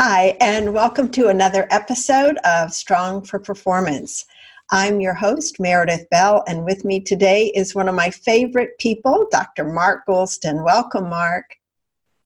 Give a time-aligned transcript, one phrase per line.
[0.00, 4.26] Hi, and welcome to another episode of Strong for Performance.
[4.70, 9.26] I'm your host, Meredith Bell, and with me today is one of my favorite people,
[9.32, 9.64] Dr.
[9.64, 10.64] Mark Goulston.
[10.64, 11.46] Welcome, Mark.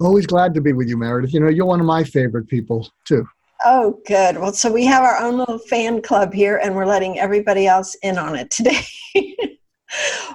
[0.01, 1.33] Always glad to be with you, Meredith.
[1.33, 3.27] You know, you're one of my favorite people, too.
[3.65, 4.37] Oh, good.
[4.37, 7.95] Well, so we have our own little fan club here, and we're letting everybody else
[8.03, 8.85] in on it today.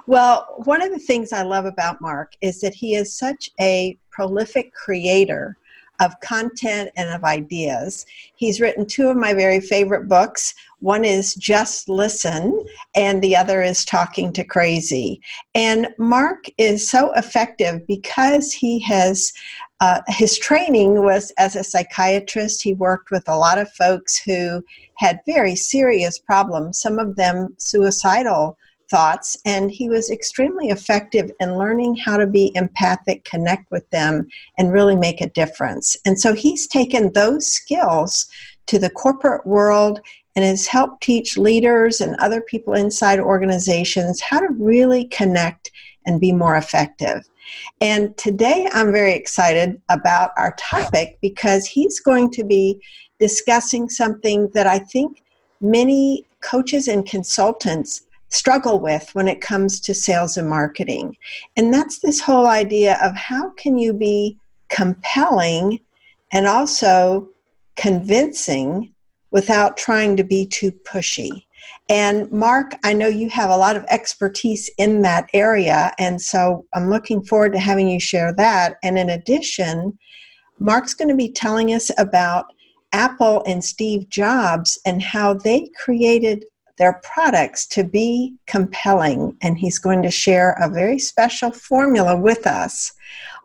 [0.08, 3.96] well, one of the things I love about Mark is that he is such a
[4.10, 5.56] prolific creator
[6.00, 8.06] of content and of ideas.
[8.36, 10.54] He's written two of my very favorite books.
[10.80, 15.20] One is Just Listen, and the other is Talking to Crazy.
[15.54, 19.32] And Mark is so effective because he has.
[19.80, 22.64] Uh, his training was as a psychiatrist.
[22.64, 24.60] He worked with a lot of folks who
[24.94, 28.58] had very serious problems, some of them suicidal
[28.90, 34.28] thoughts, and he was extremely effective in learning how to be empathic, connect with them,
[34.56, 35.96] and really make a difference.
[36.04, 38.26] And so he's taken those skills
[38.66, 40.00] to the corporate world
[40.36, 45.70] and has helped teach leaders and other people inside organizations how to really connect
[46.06, 47.28] and be more effective.
[47.80, 52.80] And today I'm very excited about our topic because he's going to be
[53.18, 55.22] discussing something that I think
[55.60, 61.16] many coaches and consultants struggle with when it comes to sales and marketing.
[61.56, 65.80] And that's this whole idea of how can you be compelling
[66.32, 67.28] and also
[67.76, 68.92] convincing
[69.30, 71.44] without trying to be too pushy.
[71.90, 76.66] And Mark, I know you have a lot of expertise in that area, and so
[76.74, 78.76] I'm looking forward to having you share that.
[78.82, 79.98] And in addition,
[80.58, 82.46] Mark's going to be telling us about
[82.92, 86.44] Apple and Steve Jobs and how they created
[86.78, 89.36] their products to be compelling.
[89.42, 92.92] And he's going to share a very special formula with us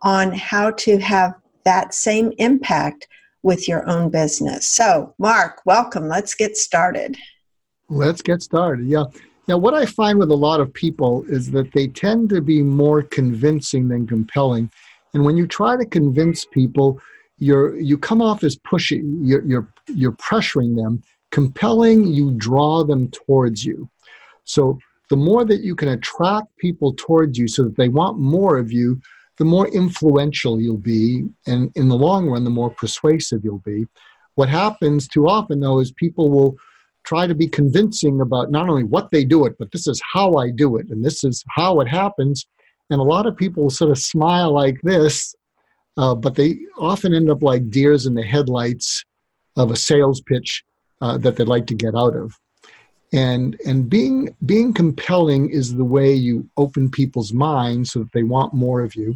[0.03, 1.33] on how to have
[1.65, 3.07] that same impact
[3.41, 4.65] with your own business.
[4.65, 6.07] So, Mark, welcome.
[6.07, 7.17] Let's get started.
[7.89, 8.87] Let's get started.
[8.87, 9.05] Yeah.
[9.47, 12.61] Now, what I find with a lot of people is that they tend to be
[12.61, 14.71] more convincing than compelling.
[15.13, 16.99] And when you try to convince people,
[17.39, 19.01] you're you come off as pushy.
[19.21, 23.89] You're you're, you're pressuring them compelling, you draw them towards you.
[24.43, 24.77] So
[25.09, 28.71] the more that you can attract people towards you so that they want more of
[28.71, 29.01] you,
[29.39, 31.27] the more influential you'll be.
[31.47, 33.87] And in the long run, the more persuasive you'll be.
[34.35, 36.55] What happens too often, though, is people will
[37.03, 40.35] try to be convincing about not only what they do it, but this is how
[40.35, 42.45] I do it, and this is how it happens.
[42.91, 45.35] And a lot of people sort of smile like this,
[45.97, 49.03] uh, but they often end up like deers in the headlights
[49.57, 50.63] of a sales pitch
[51.03, 52.39] uh, that they'd like to get out of.
[53.11, 58.23] And, and being, being compelling is the way you open people's minds so that they
[58.23, 59.15] want more of you.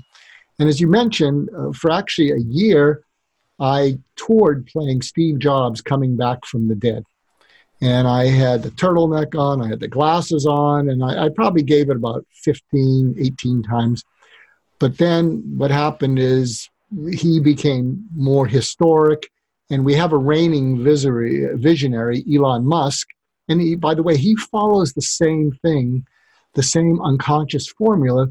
[0.59, 3.03] And as you mentioned, uh, for actually a year,
[3.59, 7.05] I toured playing Steve Jobs coming back from the dead.
[7.79, 11.63] And I had the turtleneck on, I had the glasses on, and I, I probably
[11.63, 14.03] gave it about 15, 18 times.
[14.79, 16.69] But then what happened is
[17.13, 19.29] he became more historic
[19.69, 23.07] and we have a reigning visionary, Elon Musk.
[23.49, 26.05] And he, by the way, he follows the same thing,
[26.53, 28.27] the same unconscious formula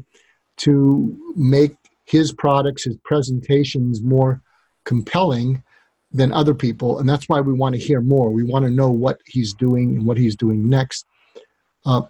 [0.57, 4.41] to make his products, his presentations more
[4.85, 5.63] compelling
[6.11, 6.99] than other people.
[6.99, 8.29] And that's why we want to hear more.
[8.29, 11.05] We want to know what he's doing and what he's doing next.
[11.85, 12.03] Uh,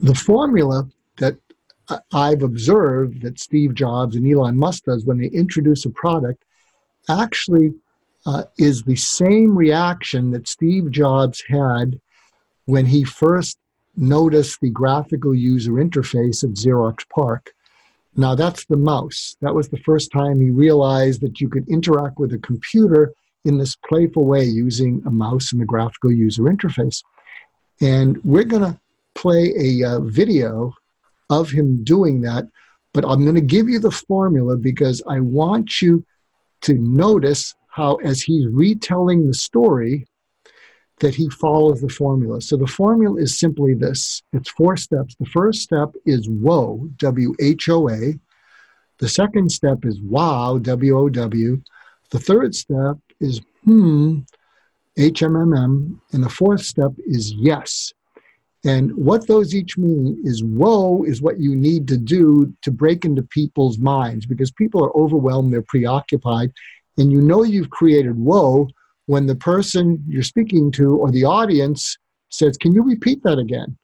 [0.00, 0.88] the formula
[1.18, 1.36] that
[2.12, 6.44] I've observed that Steve Jobs and Elon Musk does when they introduce a product
[7.08, 7.74] actually
[8.26, 12.00] uh, is the same reaction that Steve Jobs had
[12.66, 13.58] when he first
[13.96, 17.50] noticed the graphical user interface of Xerox PARC.
[18.16, 19.36] Now, that's the mouse.
[19.40, 23.12] That was the first time he realized that you could interact with a computer
[23.44, 27.02] in this playful way using a mouse and the graphical user interface.
[27.80, 28.78] And we're going to
[29.14, 30.74] play a uh, video
[31.30, 32.46] of him doing that,
[32.92, 36.04] but I'm going to give you the formula because I want you
[36.62, 40.06] to notice how, as he's retelling the story,
[41.00, 42.40] that he follows the formula.
[42.40, 45.16] So the formula is simply this it's four steps.
[45.18, 48.18] The first step is whoa, W H O A.
[48.98, 51.62] The second step is wow, W O W.
[52.10, 54.20] The third step is hmm,
[54.98, 57.92] HMMM, and the fourth step is yes.
[58.64, 63.04] And what those each mean is whoa is what you need to do to break
[63.04, 66.52] into people's minds because people are overwhelmed, they're preoccupied,
[66.98, 68.68] and you know you've created whoa
[69.06, 71.96] when the person you're speaking to or the audience
[72.30, 73.76] says, Can you repeat that again?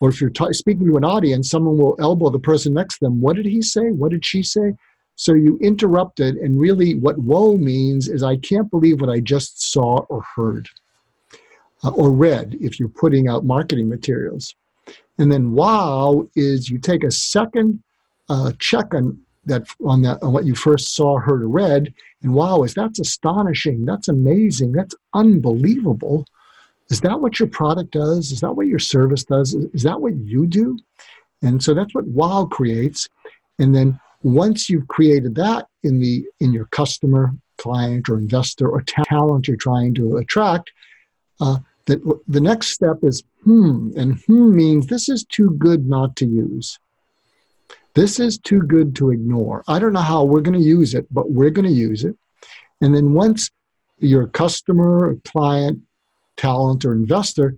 [0.00, 3.06] Or if you're t- speaking to an audience, someone will elbow the person next to
[3.06, 3.20] them.
[3.20, 3.90] What did he say?
[3.90, 4.74] What did she say?
[5.16, 9.72] So you interrupted, and really what whoa means is I can't believe what I just
[9.72, 10.68] saw or heard
[11.82, 14.54] uh, or read if you're putting out marketing materials.
[15.18, 17.82] And then wow is you take a second
[18.28, 22.34] uh, check on that on that on what you first saw, heard, or read, and
[22.34, 26.26] wow is that's astonishing, that's amazing, that's unbelievable.
[26.90, 28.30] Is that what your product does?
[28.30, 29.54] Is that what your service does?
[29.54, 30.78] Is that what you do?
[31.42, 33.08] And so that's what wow creates.
[33.58, 38.82] And then once you've created that in the in your customer, client, or investor or
[38.82, 40.70] talent you're trying to attract,
[41.40, 46.16] uh, the, the next step is hmm, and hmm means this is too good not
[46.16, 46.78] to use.
[47.96, 49.64] This is too good to ignore.
[49.66, 52.14] I don't know how we're going to use it, but we're going to use it.
[52.82, 53.50] And then once
[53.98, 55.80] your customer, or client,
[56.36, 57.56] talent, or investor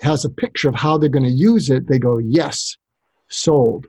[0.00, 2.76] has a picture of how they're going to use it, they go, yes,
[3.28, 3.86] sold.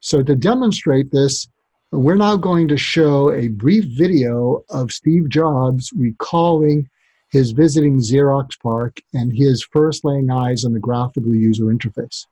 [0.00, 1.48] So to demonstrate this,
[1.90, 6.90] we're now going to show a brief video of Steve Jobs recalling
[7.30, 12.26] his visiting Xerox PARC and his first laying eyes on the graphical user interface.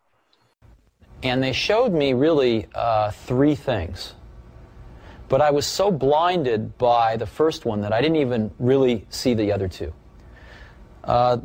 [1.23, 4.15] And they showed me really uh, three things.
[5.29, 9.35] But I was so blinded by the first one that I didn't even really see
[9.35, 9.93] the other two.
[11.05, 11.39] Uh,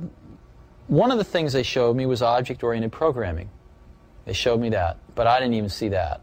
[0.88, 3.50] one of the things they showed me was object oriented programming.
[4.26, 6.22] They showed me that, but I didn't even see that.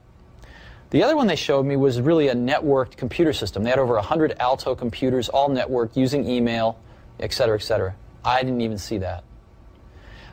[0.91, 3.65] The other one they showed me was really a networked computer system.
[3.65, 6.79] They had over 100 Alto computers, all networked, using email,
[7.19, 7.95] et cetera, et cetera.
[8.25, 9.25] I didn't even see that.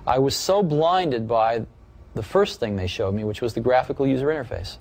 [0.06, 1.66] I was so blinded by
[2.14, 4.78] the first thing they showed me, which was the graphical user interface.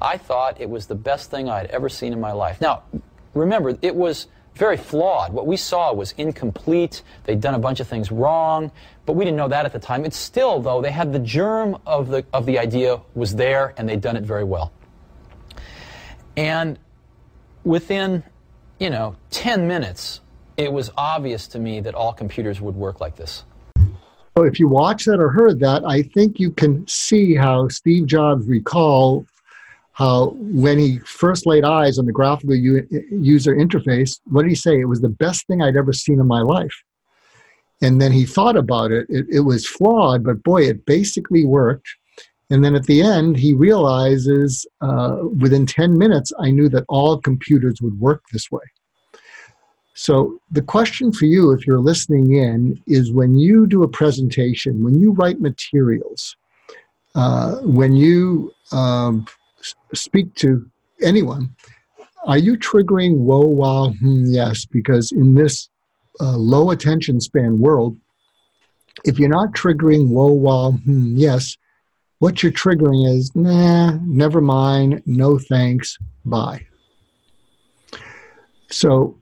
[0.00, 2.60] I thought it was the best thing I'd ever seen in my life.
[2.60, 2.84] Now,
[3.34, 5.32] remember, it was very flawed.
[5.32, 7.02] What we saw was incomplete.
[7.24, 8.72] They'd done a bunch of things wrong,
[9.06, 10.04] but we didn't know that at the time.
[10.04, 13.88] It's still, though, they had the germ of the, of the idea was there, and
[13.88, 14.72] they'd done it very well.
[16.36, 16.78] And
[17.64, 18.24] within,
[18.78, 20.20] you know, 10 minutes,
[20.56, 23.44] it was obvious to me that all computers would work like this.
[24.38, 28.06] So if you watched that or heard that, I think you can see how Steve
[28.06, 29.26] Jobs recall
[29.94, 34.54] how when he first laid eyes on the graphical u- user interface, what did he
[34.54, 34.78] say?
[34.78, 36.84] It was the best thing I'd ever seen in my life.
[37.82, 39.08] And then he thought about it.
[39.10, 41.88] It, it was flawed, but boy, it basically worked.
[42.48, 47.18] And then at the end, he realizes uh, within 10 minutes, I knew that all
[47.18, 48.62] computers would work this way.
[50.00, 54.84] So, the question for you, if you're listening in, is when you do a presentation,
[54.84, 56.36] when you write materials,
[57.16, 59.26] uh, when you um,
[59.94, 60.64] speak to
[61.02, 61.52] anyone,
[62.26, 64.64] are you triggering whoa, wow, hmm, yes?
[64.66, 65.68] Because in this
[66.20, 67.96] uh, low attention span world,
[69.04, 71.56] if you're not triggering whoa, wow, hmm, yes,
[72.20, 76.64] what you're triggering is nah, never mind, no thanks, bye.
[78.70, 79.18] So,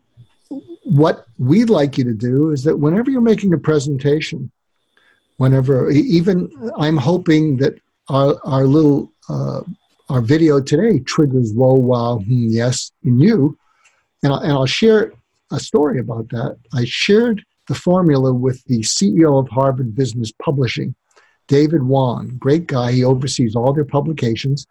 [0.87, 4.53] what we'd like you to do is that whenever you're making a presentation,
[5.37, 7.75] whenever, even I'm hoping that
[8.09, 9.63] our, our little uh,
[10.09, 13.59] our video today triggers whoa, wow, hmm, yes in you.
[14.23, 15.13] And, I, and I'll share
[15.51, 16.57] a story about that.
[16.73, 20.95] I shared the formula with the CEO of Harvard Business Publishing,
[21.49, 22.37] David Wan.
[22.39, 22.93] Great guy.
[22.93, 24.69] He oversees all their publications.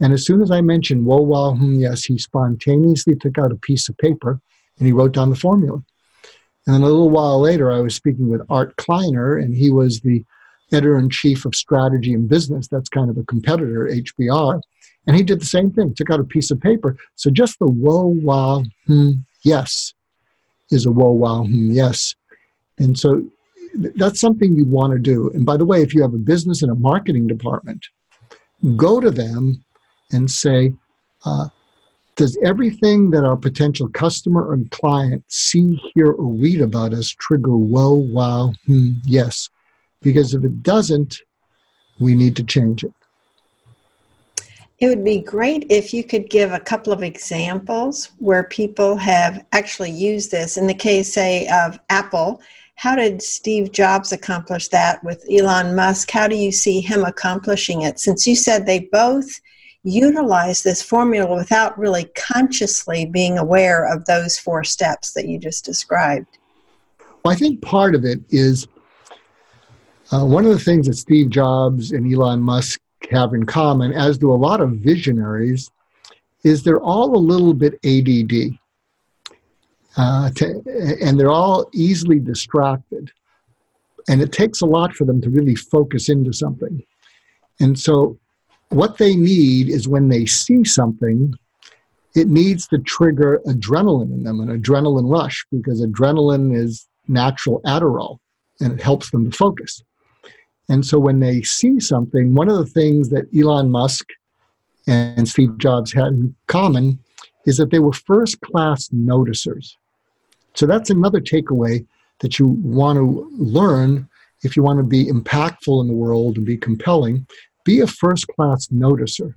[0.00, 3.56] And as soon as I mentioned whoa, wow, hmm, yes, he spontaneously took out a
[3.56, 4.40] piece of paper
[4.78, 5.82] and he wrote down the formula.
[6.66, 10.00] And then a little while later, I was speaking with Art Kleiner, and he was
[10.00, 10.24] the
[10.72, 12.68] editor in chief of strategy and business.
[12.68, 14.60] That's kind of a competitor, HBR.
[15.06, 16.96] And he did the same thing, took out a piece of paper.
[17.14, 19.94] So just the whoa, wow, hmm, yes
[20.70, 22.14] is a whoa, wow, hmm, yes.
[22.78, 23.24] And so
[23.74, 25.30] that's something you want to do.
[25.30, 27.86] And by the way, if you have a business and a marketing department,
[28.76, 29.64] go to them
[30.12, 30.74] and say,
[31.24, 31.48] uh,
[32.18, 37.56] does everything that our potential customer and client see, hear, or read about us trigger
[37.56, 39.48] whoa, wow, hmm, yes?
[40.02, 41.22] Because if it doesn't,
[42.00, 42.92] we need to change it.
[44.80, 49.44] It would be great if you could give a couple of examples where people have
[49.52, 50.56] actually used this.
[50.56, 52.40] In the case, say, of Apple,
[52.74, 56.10] how did Steve Jobs accomplish that with Elon Musk?
[56.10, 58.00] How do you see him accomplishing it?
[58.00, 59.40] Since you said they both
[59.88, 65.64] utilize this formula without really consciously being aware of those four steps that you just
[65.64, 66.38] described.
[67.24, 68.66] Well, I think part of it is
[70.10, 72.80] uh, one of the things that Steve Jobs and Elon Musk
[73.10, 75.70] have in common, as do a lot of visionaries,
[76.44, 78.58] is they're all a little bit ADD.
[79.96, 80.62] Uh, to,
[81.02, 83.10] and they're all easily distracted.
[84.08, 86.82] And it takes a lot for them to really focus into something.
[87.60, 88.16] And so,
[88.70, 91.34] what they need is when they see something,
[92.14, 98.18] it needs to trigger adrenaline in them, an adrenaline rush, because adrenaline is natural Adderall
[98.60, 99.82] and it helps them to focus.
[100.68, 104.06] And so when they see something, one of the things that Elon Musk
[104.86, 106.98] and Steve Jobs had in common
[107.46, 109.74] is that they were first class noticers.
[110.54, 111.86] So that's another takeaway
[112.20, 114.08] that you want to learn
[114.42, 117.26] if you want to be impactful in the world and be compelling.
[117.68, 119.34] Be a first class noticer.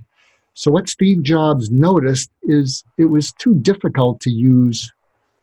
[0.53, 4.89] So, what Steve Jobs noticed is it was too difficult to use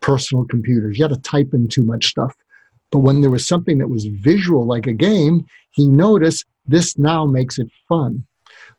[0.00, 0.96] personal computers.
[0.96, 2.34] You had to type in too much stuff.
[2.90, 7.26] But when there was something that was visual, like a game, he noticed this now
[7.26, 8.24] makes it fun.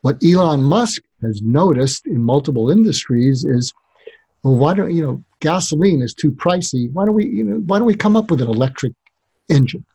[0.02, 3.72] What Elon Musk has noticed in multiple industries is,
[4.42, 6.92] well, why don't you know gasoline is too pricey?
[6.94, 8.94] Why don't we you know why don't we come up with an electric
[9.50, 9.86] engine?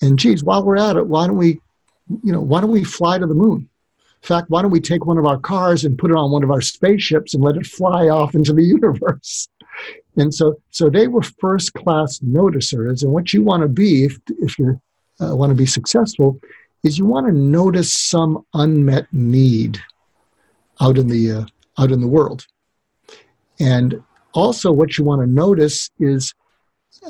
[0.00, 1.60] And geez, while we're at it, why don't we
[2.22, 3.68] you know why don't we fly to the moon?
[4.22, 6.42] In fact, why don't we take one of our cars and put it on one
[6.42, 9.48] of our spaceships and let it fly off into the universe?
[10.16, 13.02] And so, so they were first class noticers.
[13.02, 14.80] And what you want to be, if, if you
[15.20, 16.40] uh, want to be successful,
[16.82, 19.80] is you want to notice some unmet need
[20.80, 21.44] out in the uh,
[21.78, 22.46] out in the world.
[23.60, 26.34] And also, what you want to notice is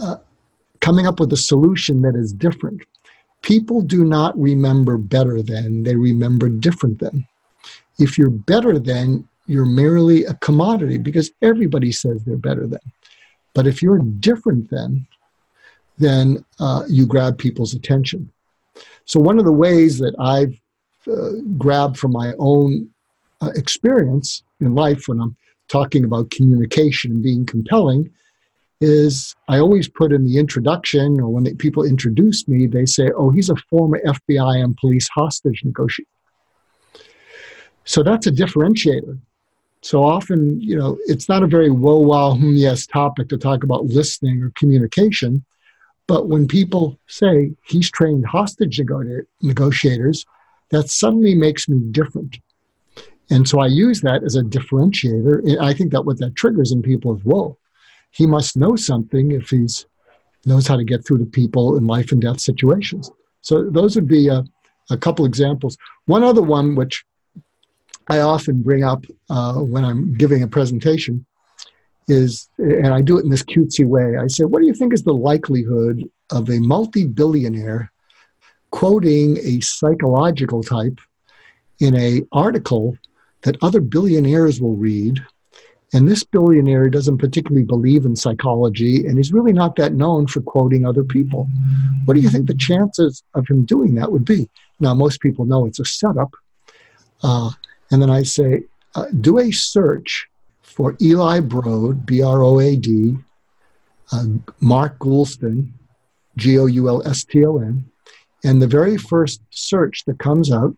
[0.01, 0.17] uh,
[0.81, 2.83] coming up with a solution that is different.
[3.47, 7.29] People do not remember better than, they remember different than.
[7.97, 12.81] If you're better than, you're merely a commodity because everybody says they're better than.
[13.55, 15.07] But if you're different than,
[15.97, 18.33] then uh, you grab people's attention.
[19.05, 20.61] So, one of the ways that I've
[21.07, 22.91] uh, grabbed from my own
[23.41, 25.37] uh, experience in life when I'm
[25.69, 28.11] talking about communication and being compelling
[28.81, 33.11] is I always put in the introduction or when they, people introduce me, they say,
[33.17, 36.09] oh, he's a former FBI and police hostage negotiator.
[37.85, 39.19] So that's a differentiator.
[39.83, 43.63] So often, you know, it's not a very whoa, wow, hmm, yes topic to talk
[43.63, 45.45] about listening or communication.
[46.07, 48.81] But when people say he's trained hostage
[49.43, 50.27] negotiators,
[50.71, 52.39] that suddenly makes me different.
[53.31, 55.41] And so I use that as a differentiator.
[55.45, 57.57] And I think that what that triggers in people is, whoa,
[58.11, 59.87] he must know something if he's
[60.45, 63.11] knows how to get through to people in life and death situations.
[63.41, 64.45] So those would be a,
[64.91, 65.77] a couple examples.
[66.07, 67.05] One other one, which
[68.09, 71.27] I often bring up uh, when I'm giving a presentation,
[72.07, 74.17] is, and I do it in this cutesy way.
[74.17, 77.91] I say, what do you think is the likelihood of a multi-billionaire
[78.71, 81.01] quoting a psychological type
[81.81, 82.97] in a article
[83.43, 85.25] that other billionaires will read.
[85.97, 90.43] And this billionaire doesn't particularly believe in psychology and he's really not that known for
[90.43, 91.49] quoting other people.
[92.05, 94.51] What do you think the chances of him doing that would be?
[94.79, 96.35] Now, most people know it's a setup.
[97.23, 97.51] Uh,
[97.91, 100.27] and then I say, uh, do a search
[100.61, 103.17] for Eli Broad, B R O A D,
[104.13, 104.25] uh,
[104.61, 105.71] Mark Goulston,
[106.37, 107.87] G O U L S T O N.
[108.45, 110.77] And the very first search that comes out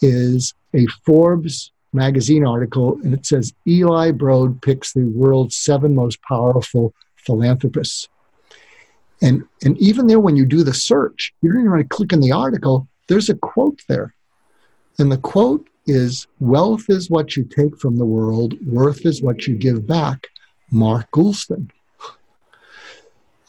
[0.00, 6.20] is a Forbes magazine article, and it says Eli Broad picks the world's seven most
[6.22, 8.08] powerful philanthropists.
[9.22, 12.12] And, and even there, when you do the search, you don't even want to click
[12.12, 14.14] on the article, there's a quote there.
[14.98, 19.46] And the quote is Wealth is what you take from the world, worth is what
[19.46, 20.26] you give back.
[20.70, 21.70] Mark Goulston.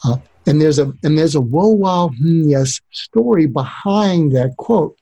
[0.04, 0.16] Uh,
[0.46, 4.96] and there's a and there's a whoa wow hmm, yes story behind that quote.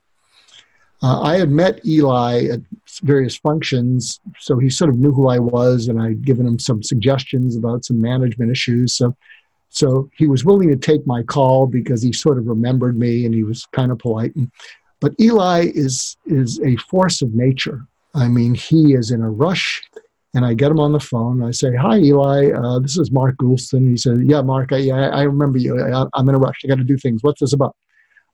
[1.02, 2.60] Uh, I had met Eli at
[3.02, 6.82] various functions, so he sort of knew who I was, and I'd given him some
[6.82, 8.94] suggestions about some management issues.
[8.94, 9.16] So,
[9.70, 13.34] so he was willing to take my call because he sort of remembered me, and
[13.34, 14.32] he was kind of polite.
[15.00, 17.86] But Eli is is a force of nature.
[18.14, 19.82] I mean, he is in a rush.
[20.34, 21.42] And I get him on the phone.
[21.42, 22.50] I say, "Hi, Eli.
[22.52, 24.70] Uh, this is Mark Goulston." He said, "Yeah, Mark.
[24.70, 25.80] I, I remember you.
[25.80, 26.60] I, I'm in a rush.
[26.62, 27.22] I got to do things.
[27.22, 27.74] What's this about?"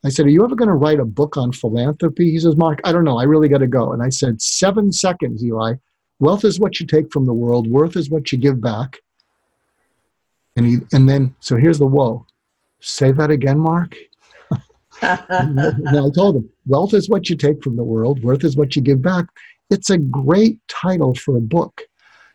[0.05, 2.31] I said, Are you ever going to write a book on philanthropy?
[2.31, 3.19] He says, Mark, I don't know.
[3.19, 3.93] I really got to go.
[3.93, 5.75] And I said, Seven seconds, Eli.
[6.19, 9.01] Wealth is what you take from the world, worth is what you give back.
[10.57, 12.27] And, he, and then, so here's the whoa.
[12.81, 13.97] Say that again, Mark.
[15.03, 18.77] and I told him, Wealth is what you take from the world, worth is what
[18.77, 19.27] you give back.
[19.71, 21.83] It's a great title for a book.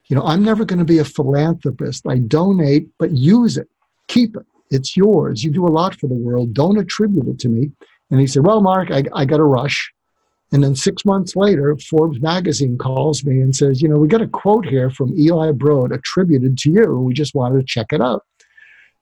[0.09, 2.07] You know, I'm never going to be a philanthropist.
[2.07, 3.69] I donate, but use it,
[4.07, 4.45] keep it.
[4.69, 5.43] It's yours.
[5.43, 6.53] You do a lot for the world.
[6.53, 7.71] Don't attribute it to me.
[8.11, 9.91] And he said, Well, Mark, I, I got a rush.
[10.51, 14.21] And then six months later, Forbes magazine calls me and says, You know, we got
[14.21, 16.99] a quote here from Eli Broad attributed to you.
[16.99, 18.23] We just wanted to check it out.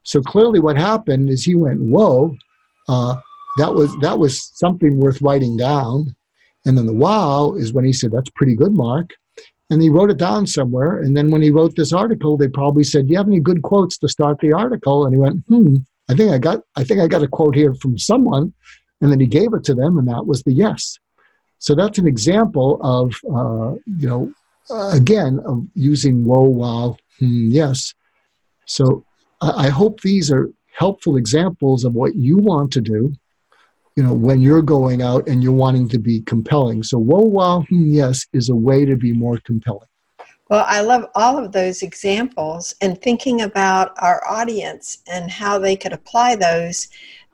[0.04, 2.36] So clearly, what happened is he went, Whoa,
[2.88, 3.16] uh,
[3.58, 6.16] that was that was something worth writing down.
[6.66, 9.12] And then the wow is when he said, That's pretty good, Mark.
[9.70, 11.00] And he wrote it down somewhere.
[11.00, 13.64] And then when he wrote this article, they probably said, Do you have any good
[13.64, 15.06] quotes to start the article?
[15.06, 15.78] And he went, Hmm,
[16.10, 18.54] I think I got I think I got a quote here from someone.
[19.02, 20.98] And then he gave it to them, and that was the yes.
[21.60, 24.34] So that's an example of, uh, you know,
[24.70, 27.94] uh, again, of using whoa, wow, hmm, yes.
[28.66, 29.04] So
[29.42, 33.14] I, I hope these are helpful examples of what you want to do
[33.96, 36.84] you know, when you're going out and you're wanting to be compelling.
[36.84, 39.88] So, whoa, wow, hmm, yes, is a way to be more compelling.
[40.50, 45.76] Well, I love all of those examples and thinking about our audience and how they
[45.76, 46.90] could apply those.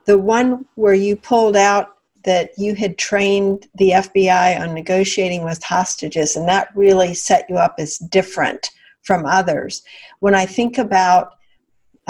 [0.06, 5.62] The one where you pulled out that you had trained the FBI on negotiating with
[5.64, 8.70] hostages, and that really set you up as different
[9.02, 9.82] from others.
[10.20, 11.34] When I think about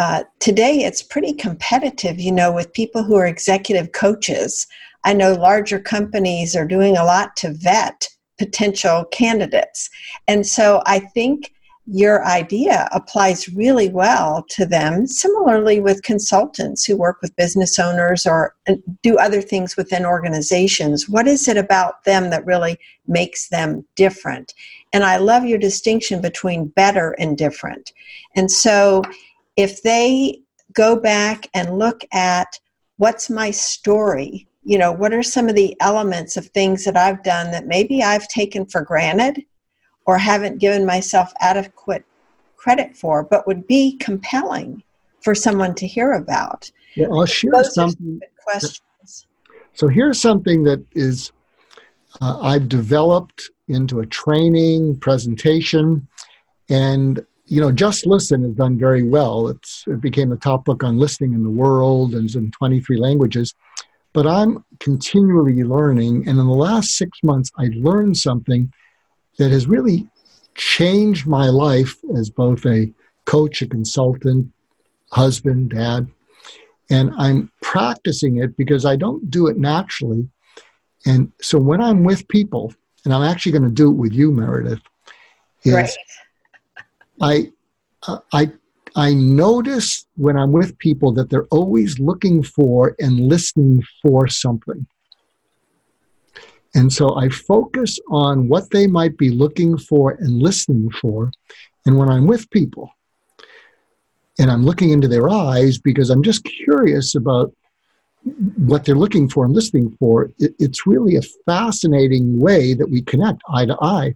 [0.01, 4.65] uh, today it's pretty competitive, you know, with people who are executive coaches.
[5.05, 9.91] I know larger companies are doing a lot to vet potential candidates.
[10.27, 11.53] And so I think
[11.85, 15.05] your idea applies really well to them.
[15.05, 18.55] Similarly, with consultants who work with business owners or
[19.03, 24.55] do other things within organizations, what is it about them that really makes them different?
[24.93, 27.93] And I love your distinction between better and different.
[28.35, 29.03] And so
[29.61, 30.41] if they
[30.73, 32.59] go back and look at
[32.97, 37.23] what's my story, you know, what are some of the elements of things that I've
[37.23, 39.43] done that maybe I've taken for granted
[40.05, 42.05] or haven't given myself adequate
[42.57, 44.83] credit for, but would be compelling
[45.21, 46.71] for someone to hear about.
[46.95, 48.19] Yeah, I'll share Those something.
[48.43, 49.27] questions.
[49.73, 51.31] So here's something that is
[52.19, 56.07] uh, I've developed into a training presentation,
[56.69, 59.49] and you know, Just Listen has done very well.
[59.49, 62.95] It's, it became the top book on listening in the world and is in 23
[62.95, 63.53] languages.
[64.13, 66.29] But I'm continually learning.
[66.29, 68.71] And in the last six months, I learned something
[69.37, 70.07] that has really
[70.55, 72.89] changed my life as both a
[73.25, 74.49] coach, a consultant,
[75.11, 76.07] husband, dad.
[76.89, 80.29] And I'm practicing it because I don't do it naturally.
[81.05, 84.31] And so when I'm with people, and I'm actually going to do it with you,
[84.31, 84.79] Meredith,
[85.63, 85.89] is right.
[87.21, 87.51] I,
[88.33, 88.51] I,
[88.95, 94.85] I notice when I'm with people that they're always looking for and listening for something.
[96.73, 101.31] And so I focus on what they might be looking for and listening for.
[101.85, 102.91] And when I'm with people
[104.39, 107.53] and I'm looking into their eyes because I'm just curious about
[108.57, 113.01] what they're looking for and listening for, it, it's really a fascinating way that we
[113.01, 114.15] connect eye to eye.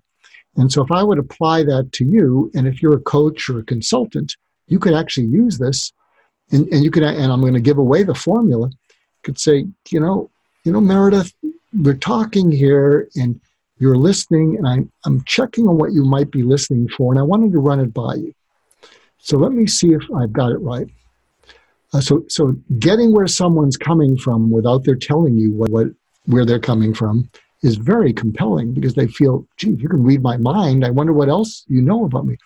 [0.57, 3.59] And so if I would apply that to you, and if you're a coach or
[3.59, 4.35] a consultant,
[4.67, 5.91] you could actually use this
[6.51, 8.69] and, and you could and I'm going to give away the formula,
[9.23, 10.29] could say, you know,
[10.63, 11.33] you know, Meredith,
[11.73, 13.39] we're talking here and
[13.79, 17.23] you're listening and I'm I'm checking on what you might be listening for, and I
[17.23, 18.33] wanted to run it by you.
[19.17, 20.87] So let me see if I've got it right.
[21.93, 25.87] Uh, so so getting where someone's coming from without their telling you what, what
[26.25, 27.29] where they're coming from
[27.63, 30.85] is very compelling because they feel, gee, you can read my mind.
[30.85, 32.37] I wonder what else you know about me.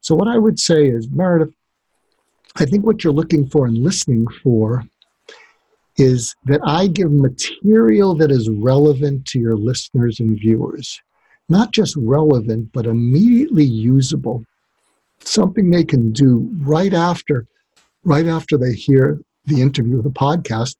[0.00, 1.54] So, what I would say is, Meredith,
[2.56, 4.84] I think what you're looking for and listening for
[5.96, 11.00] is that I give material that is relevant to your listeners and viewers.
[11.48, 14.44] Not just relevant, but immediately usable.
[15.20, 17.46] Something they can do right after,
[18.04, 20.76] right after they hear the interview, the podcast,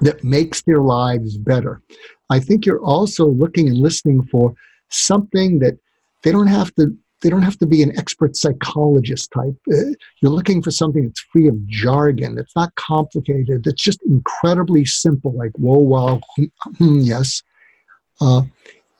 [0.00, 1.80] that makes their lives better.
[2.30, 4.54] I think you're also looking and listening for
[4.88, 5.78] something that
[6.22, 9.56] they don't have to they don't have to be an expert psychologist type.
[9.72, 14.84] Uh, you're looking for something that's free of jargon, that's not complicated, that's just incredibly
[14.84, 16.44] simple, like whoa, wow, hmm,
[16.76, 17.42] hmm, yes.
[18.20, 18.42] Uh,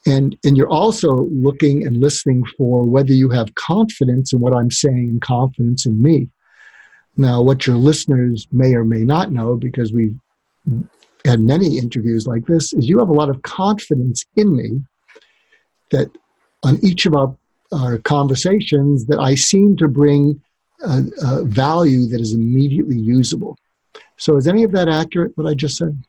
[0.06, 4.70] and, and you're also looking and listening for whether you have confidence in what I'm
[4.70, 6.30] saying and confidence in me.
[7.18, 10.14] Now, what your listeners may or may not know, because we
[11.24, 14.82] had many interviews like this, is you have a lot of confidence in me
[15.90, 16.10] that
[16.62, 17.36] on each of our,
[17.72, 20.40] our conversations that I seem to bring
[20.82, 23.56] a, a value that is immediately usable.
[24.16, 26.02] So is any of that accurate, what I just said?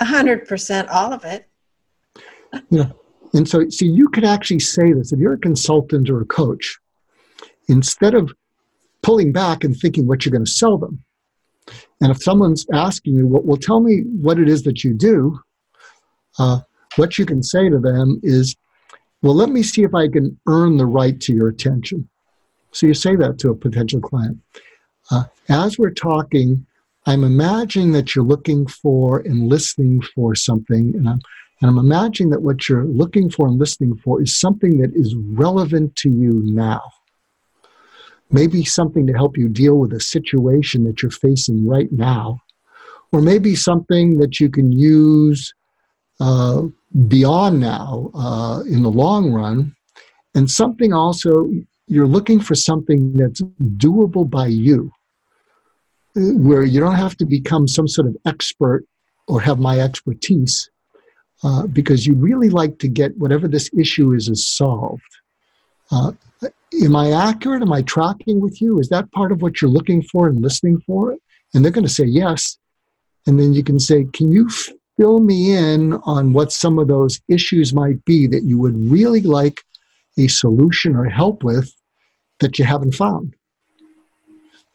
[0.00, 1.48] A hundred percent, all of it.
[2.70, 2.90] yeah.
[3.34, 6.78] And so, see, you could actually say this if you're a consultant or a coach,
[7.68, 8.32] instead of
[9.02, 11.02] pulling back and thinking what you're going to sell them,
[12.00, 15.38] And if someone's asking you, well, well tell me what it is that you do,
[16.38, 16.60] uh,
[16.96, 18.56] what you can say to them is,
[19.22, 22.08] well, let me see if I can earn the right to your attention.
[22.72, 24.38] So you say that to a potential client.
[25.10, 26.66] Uh, as we're talking,
[27.06, 31.20] I'm imagining that you're looking for and listening for something, and I'm,
[31.60, 35.14] and I'm imagining that what you're looking for and listening for is something that is
[35.16, 36.82] relevant to you now.
[38.30, 42.40] Maybe something to help you deal with a situation that you're facing right now,
[43.12, 45.54] or maybe something that you can use
[46.20, 46.62] uh,
[47.06, 49.74] beyond now uh, in the long run,
[50.34, 51.50] and something also
[51.86, 53.40] you're looking for something that's
[53.76, 54.92] doable by you,
[56.14, 58.84] where you don't have to become some sort of expert
[59.26, 60.68] or have my expertise,
[61.44, 65.02] uh, because you really like to get whatever this issue is is solved.
[65.90, 66.12] Uh,
[66.82, 67.62] am I accurate?
[67.62, 68.78] Am I tracking with you?
[68.78, 71.16] Is that part of what you're looking for and listening for?
[71.54, 72.58] And they're going to say yes.
[73.26, 74.48] And then you can say, Can you
[74.96, 79.20] fill me in on what some of those issues might be that you would really
[79.20, 79.62] like
[80.18, 81.72] a solution or help with
[82.40, 83.34] that you haven't found?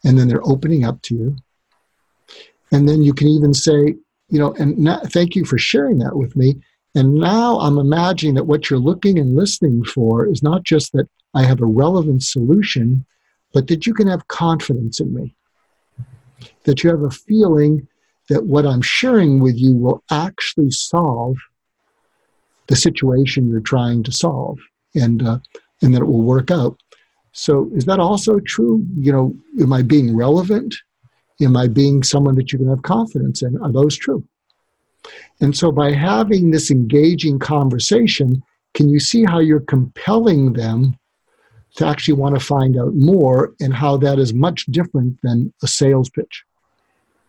[0.04, 1.36] And then they're opening up to you.
[2.72, 3.94] And then you can even say,
[4.28, 6.56] you know, and thank you for sharing that with me.
[6.94, 11.08] And now I'm imagining that what you're looking and listening for is not just that
[11.34, 13.04] I have a relevant solution,
[13.52, 15.34] but that you can have confidence in me.
[16.64, 17.86] That you have a feeling
[18.28, 21.36] that what I'm sharing with you will actually solve
[22.68, 24.58] the situation you're trying to solve
[24.94, 25.38] and, uh,
[25.82, 26.80] and that it will work out.
[27.32, 28.86] So is that also true?
[28.96, 30.74] You know, am I being relevant?
[31.40, 33.60] Am I being someone that you can have confidence in?
[33.60, 34.24] Are those true?
[35.40, 38.42] And so by having this engaging conversation,
[38.72, 40.96] can you see how you're compelling them
[41.76, 45.66] to actually want to find out more and how that is much different than a
[45.66, 46.44] sales pitch?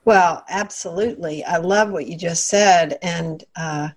[0.05, 1.43] Well, absolutely.
[1.43, 2.99] I love what you just said.
[3.01, 3.89] And uh,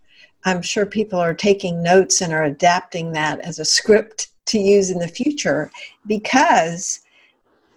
[0.44, 4.90] I'm sure people are taking notes and are adapting that as a script to use
[4.90, 5.70] in the future
[6.06, 7.00] because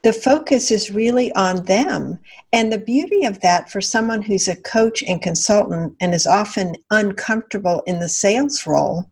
[0.03, 2.17] the focus is really on them.
[2.53, 6.77] And the beauty of that for someone who's a coach and consultant and is often
[6.89, 9.10] uncomfortable in the sales role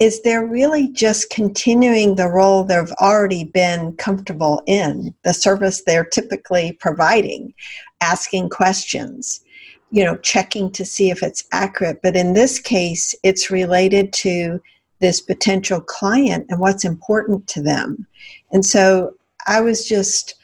[0.00, 6.06] is they're really just continuing the role they've already been comfortable in, the service they're
[6.06, 7.52] typically providing,
[8.00, 9.42] asking questions,
[9.90, 12.00] you know, checking to see if it's accurate.
[12.02, 14.60] But in this case, it's related to
[15.00, 18.06] this potential client and what's important to them.
[18.52, 19.14] And so
[19.46, 20.34] I was just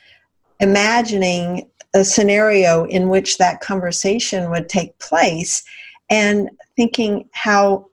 [0.60, 5.64] imagining a scenario in which that conversation would take place
[6.10, 7.86] and thinking how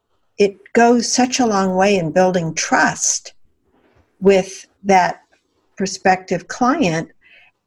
[0.74, 3.34] goes such a long way in building trust
[4.20, 5.22] with that
[5.78, 7.12] prospective client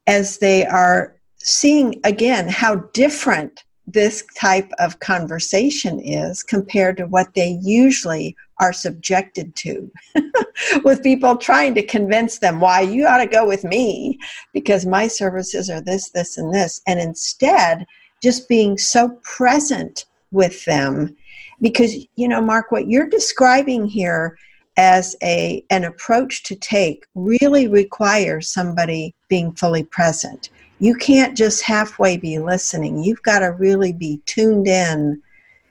[0.07, 7.33] as they are seeing again how different this type of conversation is compared to what
[7.35, 9.89] they usually are subjected to
[10.83, 14.19] with people trying to convince them why you ought to go with me
[14.51, 17.85] because my services are this this and this and instead
[18.21, 21.15] just being so present with them
[21.61, 24.37] because you know mark what you're describing here
[24.77, 30.49] as a an approach to take really requires somebody being fully present.
[30.79, 33.03] You can't just halfway be listening.
[33.03, 35.21] You've got to really be tuned in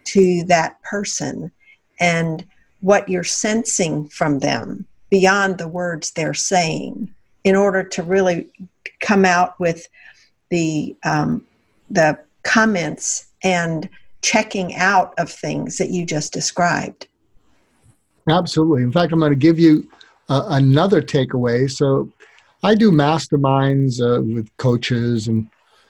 [0.07, 1.53] to that person
[2.01, 2.45] and
[2.81, 7.13] what you're sensing from them beyond the words they're saying
[7.45, 8.49] in order to really
[9.01, 9.89] come out with
[10.51, 11.47] the um,
[11.91, 13.89] the comments and
[14.23, 17.09] checking out of things that you just described.
[18.29, 18.83] Absolutely.
[18.83, 19.89] In fact, I'm going to give you
[20.29, 21.71] uh, another takeaway.
[21.71, 22.13] So,
[22.63, 25.49] I do masterminds uh, with coaches and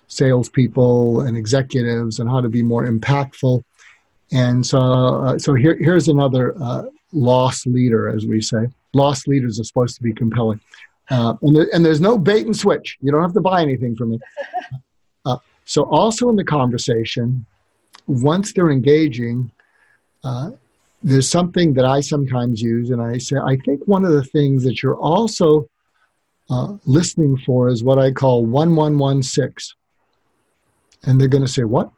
[0.09, 3.63] salespeople and executives on how to be more impactful.
[4.33, 8.67] And so, uh, so here, here's another uh, loss leader, as we say.
[8.93, 10.61] Loss leaders are supposed to be compelling.
[11.09, 12.99] Uh, and, there, and, there's no bait and switch.
[13.01, 14.19] You don't have to buy anything from me.
[15.25, 17.45] Uh, so, also in the conversation,
[18.07, 19.51] once they're engaging,
[20.25, 20.51] uh,
[21.03, 24.65] there's something that I sometimes use, and I say, I think one of the things
[24.65, 25.69] that you're also
[26.51, 29.77] uh, listening for is what I call 1116.
[31.05, 31.91] And they're going to say, What?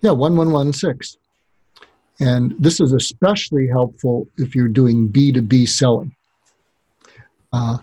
[0.00, 1.18] Yeah, 1116.
[2.20, 6.14] And this is especially helpful if you're doing B2B selling.
[7.52, 7.78] Uh,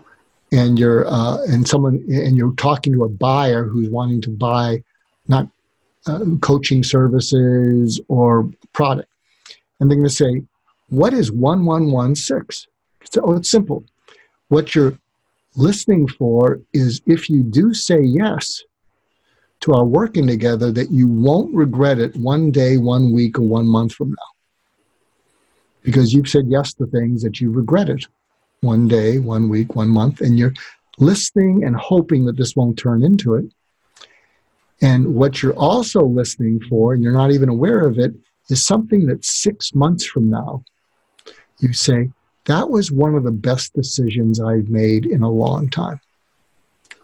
[0.52, 4.82] and you're uh, and someone and you're talking to a buyer who's wanting to buy
[5.28, 5.48] not
[6.06, 9.08] uh, coaching services or product.
[9.78, 10.42] And they're going to say,
[10.88, 12.70] What is 1116?
[13.04, 13.84] So, oh, it's simple.
[14.48, 14.98] What you're
[15.56, 18.62] listening for is if you do say yes,
[19.60, 23.68] to our working together that you won't regret it one day, one week, or one
[23.68, 24.16] month from now.
[25.82, 28.04] Because you've said yes to things that you regretted
[28.62, 30.54] one day, one week, one month, and you're
[30.98, 33.46] listening and hoping that this won't turn into it.
[34.82, 38.14] And what you're also listening for, and you're not even aware of it,
[38.48, 40.64] is something that six months from now,
[41.58, 42.10] you say,
[42.46, 46.00] that was one of the best decisions I've made in a long time.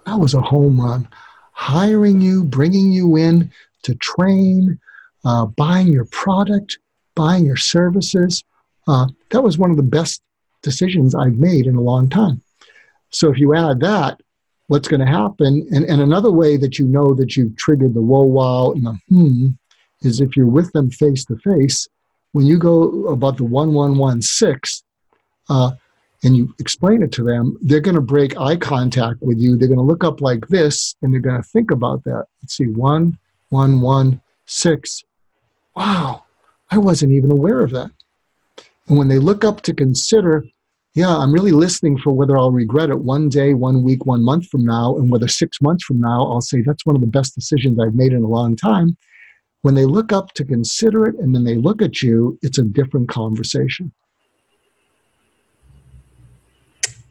[0.06, 1.06] That was a home run.
[1.52, 3.50] Hiring you, bringing you in
[3.82, 4.78] to train,
[5.24, 6.78] uh, buying your product,
[7.14, 8.42] buying your services.
[8.88, 10.22] Uh, that was one of the best
[10.62, 12.42] decisions I've made in a long time.
[13.10, 14.20] So if you add that,
[14.68, 18.00] what's going to happen, and, and another way that you know that you've triggered the
[18.02, 19.46] whoa wow and the hmm
[20.02, 21.88] is if you're with them face to face,
[22.32, 24.84] when you go about the 1116,
[25.48, 25.70] uh,
[26.22, 29.56] and you explain it to them, they're going to break eye contact with you.
[29.56, 32.26] They're going to look up like this and they're going to think about that.
[32.42, 33.18] Let's see, one,
[33.50, 35.04] one, one, six.
[35.74, 36.24] Wow,
[36.70, 37.90] I wasn't even aware of that.
[38.88, 40.44] And when they look up to consider,
[40.96, 44.48] yeah, I'm really listening for whether I'll regret it one day, one week, one month
[44.48, 47.34] from now, and whether six months from now, I'll say that's one of the best
[47.34, 48.96] decisions I've made in a long time.
[49.60, 52.62] When they look up to consider it and then they look at you, it's a
[52.62, 53.92] different conversation.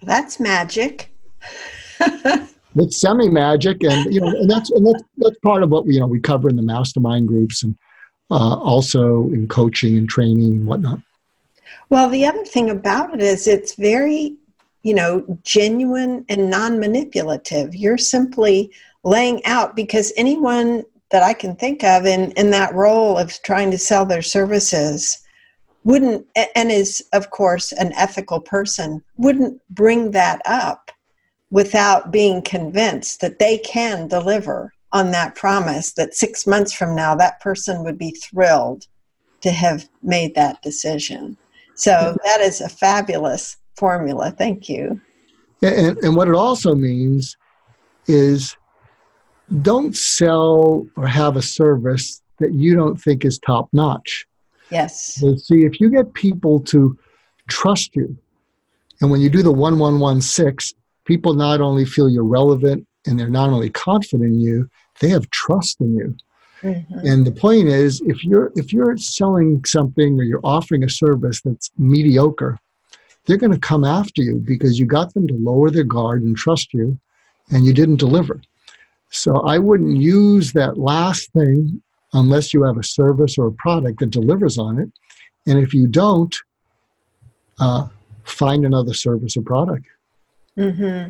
[0.01, 1.13] That's magic.
[1.99, 5.93] it's semi magic, and you know, and that's and that's that's part of what we
[5.93, 7.77] you know we cover in the mastermind groups, and
[8.31, 11.01] uh, also in coaching and training and whatnot.
[11.89, 14.37] Well, the other thing about it is it's very,
[14.83, 17.75] you know, genuine and non-manipulative.
[17.75, 18.71] You're simply
[19.03, 23.71] laying out because anyone that I can think of in in that role of trying
[23.71, 25.19] to sell their services
[25.83, 30.91] wouldn't and is of course an ethical person wouldn't bring that up
[31.51, 37.15] without being convinced that they can deliver on that promise that 6 months from now
[37.15, 38.87] that person would be thrilled
[39.41, 41.37] to have made that decision
[41.75, 44.99] so that is a fabulous formula thank you
[45.61, 47.35] and, and what it also means
[48.07, 48.55] is
[49.61, 54.25] don't sell or have a service that you don't think is top notch
[54.71, 55.15] Yes.
[55.15, 56.97] So see, if you get people to
[57.47, 58.17] trust you,
[59.01, 63.49] and when you do the 1116, people not only feel you're relevant and they're not
[63.49, 66.15] only confident in you, they have trust in you.
[66.61, 66.99] Mm-hmm.
[67.05, 71.41] And the point is, if you're if you're selling something or you're offering a service
[71.41, 72.59] that's mediocre,
[73.25, 76.35] they're going to come after you because you got them to lower their guard and
[76.35, 76.97] trust you,
[77.51, 78.41] and you didn't deliver.
[79.09, 81.81] So I wouldn't use that last thing
[82.13, 84.89] unless you have a service or a product that delivers on it.
[85.47, 86.35] And if you don't,
[87.59, 87.87] uh,
[88.23, 89.85] find another service or product.
[90.57, 91.09] Mm-hmm.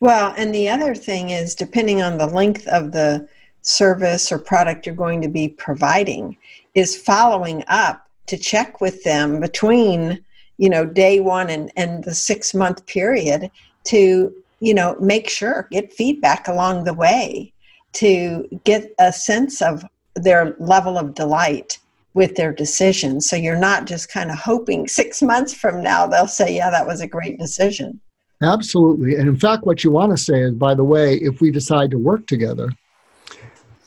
[0.00, 3.28] Well, and the other thing is, depending on the length of the
[3.62, 6.36] service or product you're going to be providing,
[6.74, 10.24] is following up to check with them between,
[10.58, 13.50] you know, day one and, and the six month period
[13.84, 17.52] to, you know, make sure, get feedback along the way
[17.94, 21.78] to get a sense of their level of delight
[22.14, 23.20] with their decision.
[23.20, 26.86] So you're not just kind of hoping six months from now they'll say, yeah, that
[26.86, 28.00] was a great decision.
[28.42, 29.14] Absolutely.
[29.16, 31.90] And in fact, what you want to say is, by the way, if we decide
[31.90, 32.70] to work together,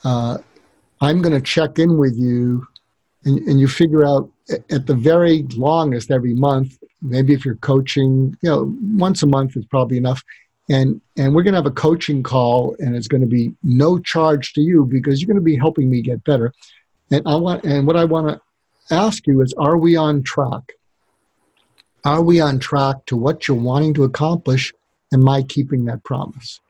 [0.04, 0.38] uh,
[1.02, 2.68] I'm going to check in with you
[3.26, 4.30] and, and you figure out
[4.70, 9.56] at the very longest every month, maybe if you're coaching, you know, once a month
[9.56, 10.24] is probably enough.
[10.70, 14.00] And and we're going to have a coaching call and it's going to be no
[14.00, 16.54] charge to you because you're going to be helping me get better.
[17.10, 20.74] And i want and what i want to ask you is are we on track?
[22.06, 24.74] Are we on track to what you're wanting to accomplish?
[25.14, 26.62] Am i keeping that promise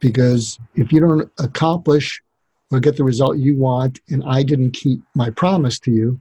[0.00, 2.22] because if you don't accomplish
[2.70, 6.20] or get the result you want and i didn't keep my promise to you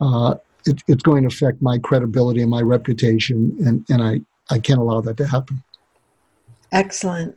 [0.00, 0.34] uh,
[0.66, 4.20] it, it's going to affect my credibility and my reputation and, and I,
[4.54, 5.62] I can't allow that to happen
[6.72, 7.36] Excellent.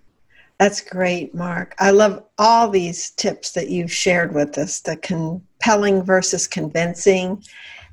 [0.60, 1.74] That's great, Mark.
[1.80, 7.44] I love all these tips that you've shared with us the compelling versus convincing,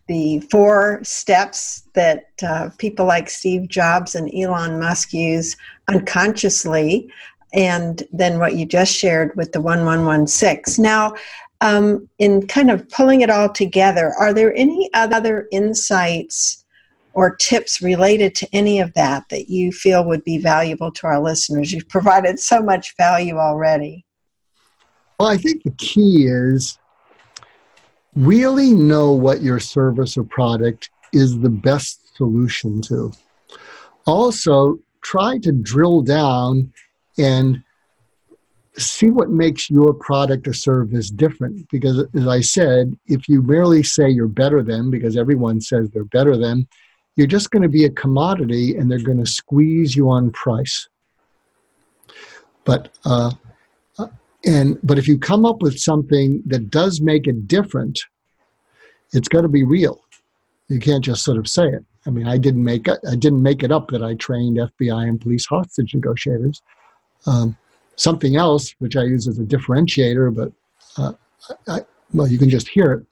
[0.06, 5.56] the four steps that uh, people like Steve Jobs and Elon Musk use
[5.88, 7.10] unconsciously,
[7.52, 10.82] and then what you just shared with the 1116.
[10.82, 11.14] Now,
[11.60, 16.64] um, in kind of pulling it all together, are there any other insights
[17.14, 21.20] or tips related to any of that that you feel would be valuable to our
[21.20, 21.72] listeners?
[21.72, 24.04] You've provided so much value already.
[25.18, 26.78] Well, I think the key is
[28.14, 33.12] really know what your service or product is the best solution to.
[34.06, 36.72] Also, try to drill down
[37.18, 37.62] and
[38.76, 41.68] see what makes your product or service different.
[41.70, 46.04] Because, as I said, if you merely say you're better than, because everyone says they're
[46.04, 46.66] better than,
[47.16, 50.88] you're just going to be a commodity and they're going to squeeze you on price.
[52.64, 53.32] But, uh,
[53.98, 54.06] uh,
[54.44, 57.98] and, but if you come up with something that does make it different,
[59.12, 60.04] it's got to be real.
[60.68, 61.84] You can't just sort of say it.
[62.06, 62.98] I mean, I didn't make it.
[63.10, 66.62] I didn't make it up that I trained FBI and police hostage negotiators.
[67.26, 67.56] Um,
[67.96, 70.52] something else, which I use as a differentiator, but
[70.96, 71.12] uh,
[71.66, 73.06] I, well, you can just hear it.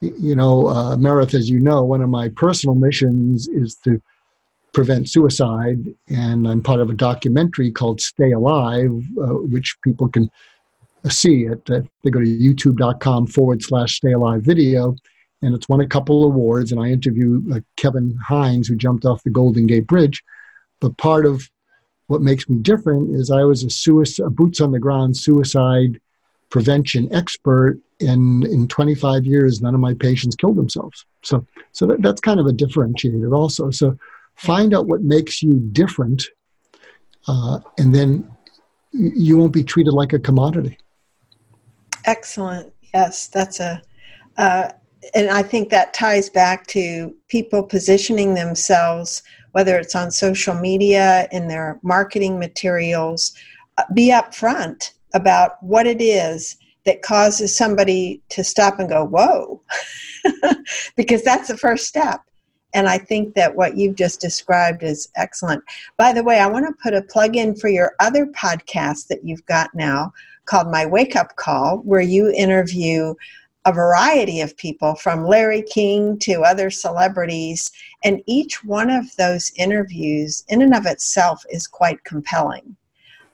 [0.00, 4.02] You know, uh, Meredith, as you know, one of my personal missions is to
[4.72, 10.30] prevent suicide, and I'm part of a documentary called Stay Alive, uh, which people can
[11.10, 14.96] see at uh, they go to youtube.com forward slash stay alive video
[15.42, 19.22] and it's won a couple awards and i interview uh, kevin hines who jumped off
[19.22, 20.22] the golden gate bridge
[20.80, 21.50] but part of
[22.06, 26.00] what makes me different is I was a, suicide, a boots on the ground suicide
[26.50, 31.04] prevention expert, and in 25 years, none of my patients killed themselves.
[31.22, 33.70] So, so that, that's kind of a differentiator also.
[33.70, 33.98] So,
[34.36, 36.24] find out what makes you different,
[37.26, 38.30] uh, and then
[38.92, 40.78] you won't be treated like a commodity.
[42.04, 42.72] Excellent.
[42.92, 43.82] Yes, that's a.
[44.36, 44.70] Uh,
[45.14, 49.22] and I think that ties back to people positioning themselves
[49.54, 53.32] whether it's on social media, in their marketing materials,
[53.78, 59.62] uh, be upfront about what it is that causes somebody to stop and go, whoa,
[60.96, 62.20] because that's the first step.
[62.74, 65.62] And I think that what you've just described is excellent.
[65.96, 69.24] By the way, I want to put a plug in for your other podcast that
[69.24, 70.12] you've got now
[70.46, 73.14] called My Wake Up Call, where you interview
[73.64, 77.72] a variety of people from Larry King to other celebrities.
[78.04, 82.76] And each one of those interviews, in and of itself, is quite compelling.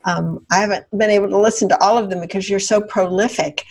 [0.04, 3.64] Um, I haven't been able to listen to all of them because you're so prolific.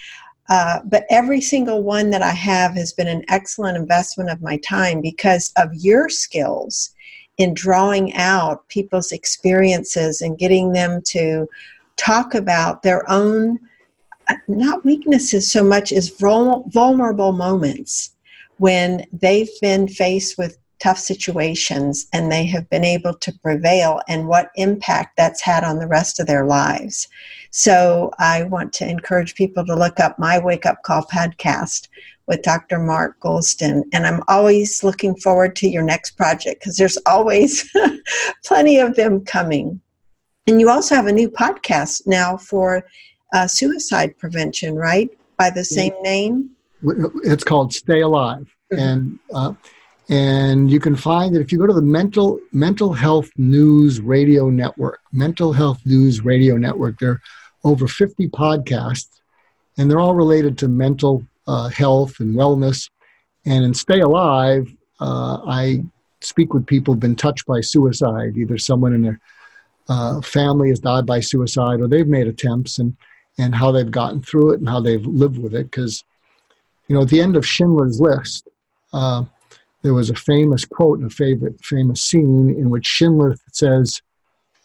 [0.49, 4.57] Uh, but every single one that I have has been an excellent investment of my
[4.57, 6.93] time because of your skills
[7.37, 11.47] in drawing out people's experiences and getting them to
[11.97, 13.59] talk about their own
[14.47, 18.15] not weaknesses so much as vulnerable moments
[18.57, 24.27] when they've been faced with tough situations and they have been able to prevail and
[24.27, 27.07] what impact that's had on the rest of their lives.
[27.51, 31.87] So I want to encourage people to look up my Wake Up Call podcast
[32.27, 32.79] with Dr.
[32.79, 33.83] Mark Goulston.
[33.91, 37.69] And I'm always looking forward to your next project because there's always
[38.45, 39.81] plenty of them coming.
[40.47, 42.85] And you also have a new podcast now for
[43.33, 45.09] uh, suicide prevention, right?
[45.37, 46.51] By the same name?
[47.23, 48.53] It's called Stay Alive.
[48.71, 48.79] Mm-hmm.
[48.79, 49.53] And uh,
[50.09, 54.49] and you can find that if you go to the mental mental health news radio
[54.49, 57.21] network mental health news radio network there are
[57.63, 59.19] over 50 podcasts
[59.77, 62.89] and they're all related to mental uh, health and wellness
[63.45, 64.67] and in stay alive
[64.99, 65.83] uh, i
[66.21, 69.19] speak with people who've been touched by suicide either someone in their
[69.89, 72.95] uh, family has died by suicide or they've made attempts and
[73.39, 75.71] and how they've gotten through it and how they've lived with it.
[75.71, 76.03] Because,
[76.87, 78.47] you know, at the end of Schindler's List,
[78.93, 79.23] uh,
[79.81, 84.01] there was a famous quote and a favorite famous scene in which Schindler says,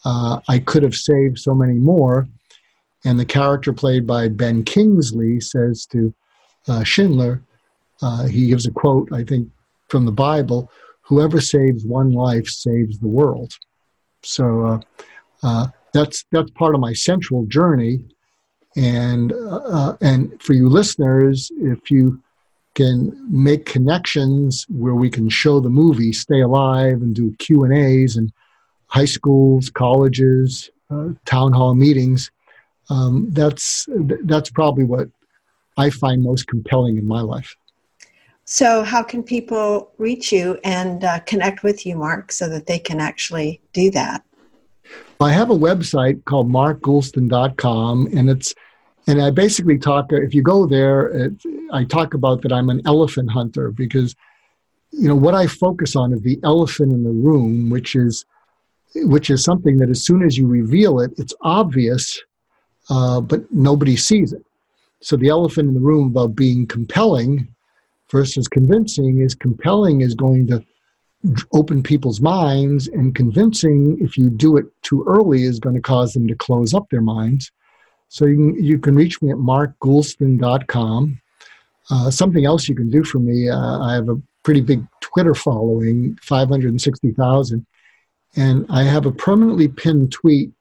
[0.04, 2.26] uh, "I could have saved so many more,"
[3.04, 6.12] and the character played by Ben Kingsley says to
[6.66, 7.42] uh, Schindler,
[8.02, 9.48] uh, he gives a quote, I think,
[9.88, 10.68] from the Bible:
[11.02, 13.52] "Whoever saves one life saves the world."
[14.22, 14.80] So uh,
[15.44, 18.04] uh, that's that's part of my central journey
[18.76, 22.20] and uh, and for you listeners, if you
[22.74, 27.72] can make connections where we can show the movie Stay Alive and do Q and
[27.72, 28.32] A's and
[28.86, 32.30] high schools, colleges, uh, town hall meetings,
[32.90, 33.88] um, that's
[34.24, 35.08] that's probably what
[35.76, 37.56] I find most compelling in my life.
[38.46, 42.78] So, how can people reach you and uh, connect with you, Mark, so that they
[42.78, 44.22] can actually do that?
[45.20, 48.54] I have a website called markgoulston.com, and it's
[49.06, 50.06] and I basically talk.
[50.10, 51.32] If you go there, it,
[51.72, 54.14] I talk about that I'm an elephant hunter because
[54.90, 58.24] you know what I focus on is the elephant in the room, which is
[58.96, 62.20] which is something that as soon as you reveal it, it's obvious,
[62.90, 64.44] uh, but nobody sees it.
[65.00, 67.48] So the elephant in the room about being compelling
[68.10, 70.64] versus convincing is compelling is going to
[71.52, 76.12] open people's minds and convincing if you do it too early is going to cause
[76.12, 77.50] them to close up their minds
[78.14, 81.20] so you can, you can reach me at markgoulston.com.
[81.90, 85.34] Uh, something else you can do for me, uh, I have a pretty big Twitter
[85.34, 87.66] following, 560,000.
[88.36, 90.52] And I have a permanently pinned tweet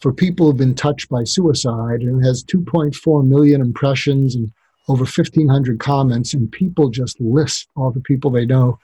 [0.00, 4.50] for people who've been touched by suicide, and it has 2.4 million impressions and
[4.88, 8.76] over 1,500 comments, and people just list all the people they know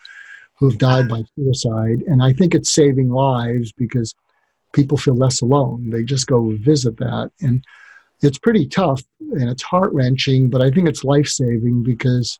[0.54, 2.04] who've died by suicide.
[2.06, 4.14] And I think it's saving lives because
[4.72, 5.90] people feel less alone.
[5.90, 7.32] They just go visit that.
[7.40, 7.64] And
[8.22, 12.38] it's pretty tough and it's heart wrenching, but I think it's life saving because,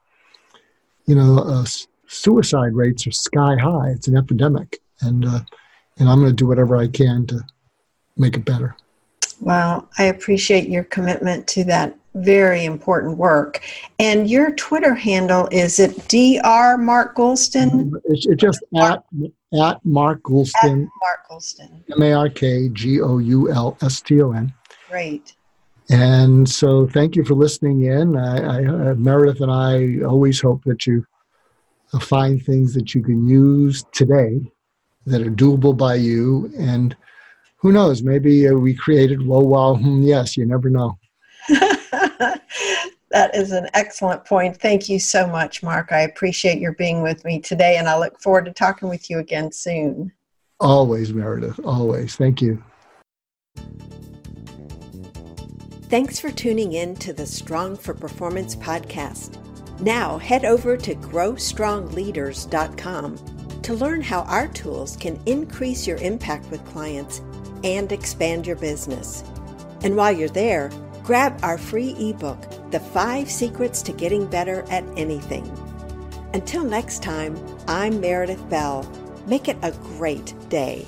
[1.07, 1.65] you know, uh,
[2.07, 3.91] suicide rates are sky high.
[3.91, 4.81] It's an epidemic.
[5.01, 5.41] And, uh,
[5.99, 7.41] and I'm going to do whatever I can to
[8.17, 8.77] make it better.
[9.41, 13.61] Well, I appreciate your commitment to that very important work.
[13.99, 16.79] And your Twitter handle is it Dr.
[16.79, 17.93] Mark Goulston?
[18.05, 19.05] It's, it's just at
[19.61, 20.85] at Mark Goulston.
[20.85, 21.83] At Mark Goulston.
[21.93, 24.53] M A R K G O U L S T O N.
[24.89, 25.35] Great.
[25.91, 28.17] And so, thank you for listening in.
[28.17, 31.05] I, I, uh, Meredith and I always hope that you
[32.01, 34.51] find things that you can use today
[35.07, 36.53] that are doable by you.
[36.59, 36.97] And
[37.57, 40.99] who knows, maybe uh, we created whoa, wow, hmm, yes, you never know.
[41.49, 44.61] that is an excellent point.
[44.61, 45.93] Thank you so much, Mark.
[45.93, 49.19] I appreciate your being with me today, and I look forward to talking with you
[49.19, 50.13] again soon.
[50.61, 51.61] Always, Meredith.
[51.65, 52.17] Always.
[52.17, 52.63] Thank you.
[55.89, 59.37] Thanks for tuning in to the Strong for Performance podcast.
[59.81, 63.19] Now head over to growstrongleaders.com
[63.63, 67.21] to learn how our tools can increase your impact with clients
[67.65, 69.23] and expand your business.
[69.83, 70.71] And while you're there,
[71.03, 75.45] grab our free ebook, The Five Secrets to Getting Better at Anything.
[76.33, 77.37] Until next time,
[77.69, 78.91] I'm Meredith Bell.
[79.27, 80.87] Make it a great day.